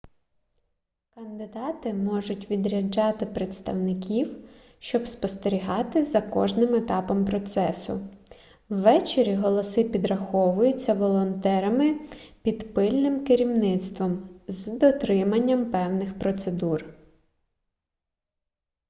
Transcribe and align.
кандидати 1.15 1.93
можуть 1.93 2.49
відряджати 2.49 3.25
представників 3.25 4.37
щоб 4.79 5.07
спостерігати 5.07 6.03
за 6.03 6.21
кожним 6.21 6.75
етапом 6.75 7.25
процесу 7.25 7.99
ввечері 8.69 9.35
голоси 9.35 9.83
підраховуються 9.83 10.93
волонтерами 10.93 11.99
під 12.43 12.73
пильним 12.73 13.25
керівництвом 13.25 14.29
з 14.47 14.67
дотриманням 14.67 15.65
певних 15.71 16.19
процедур 16.19 16.85